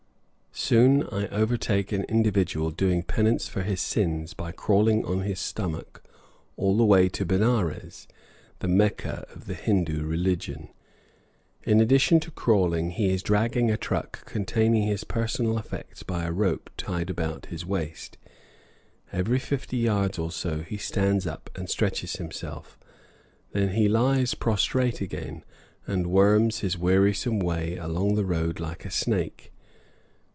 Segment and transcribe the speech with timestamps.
[0.53, 6.03] Soon I overtake an individual doing penance for his sins by crawling on his stomach
[6.57, 8.05] all the way to Benares,
[8.59, 10.67] the Mecca of the Hindoo religion.
[11.63, 16.31] In addition to crawling, he is dragging a truck containing his personal effects by a
[16.33, 18.17] rope tied about his waist.
[19.11, 22.77] Every fifty yards or so he stands up and stretches himself;
[23.53, 25.43] then he lies prostrate again
[25.87, 29.47] and worms his wearisome way along the road like a snake.